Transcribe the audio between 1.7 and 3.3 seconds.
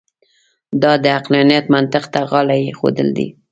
منطق ته غاړه اېښودل دي.